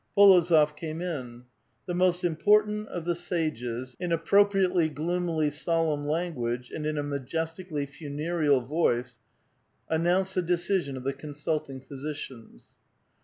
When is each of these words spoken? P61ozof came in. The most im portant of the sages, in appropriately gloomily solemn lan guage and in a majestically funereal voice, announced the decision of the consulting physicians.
P61ozof 0.17 0.75
came 0.75 0.99
in. 0.99 1.43
The 1.85 1.93
most 1.93 2.23
im 2.23 2.35
portant 2.35 2.87
of 2.87 3.05
the 3.05 3.13
sages, 3.13 3.95
in 3.99 4.11
appropriately 4.11 4.89
gloomily 4.89 5.51
solemn 5.51 6.01
lan 6.01 6.33
guage 6.33 6.71
and 6.71 6.87
in 6.87 6.97
a 6.97 7.03
majestically 7.03 7.85
funereal 7.85 8.61
voice, 8.61 9.19
announced 9.89 10.33
the 10.33 10.41
decision 10.41 10.97
of 10.97 11.03
the 11.03 11.13
consulting 11.13 11.81
physicians. 11.81 12.73